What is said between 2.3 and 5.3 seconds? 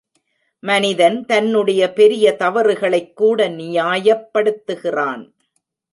தவறுகளைக் கூட நியாயப்படுத்துகிறான்.